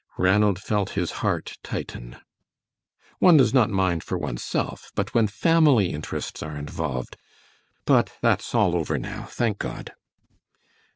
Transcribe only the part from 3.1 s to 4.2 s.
"One does not mind for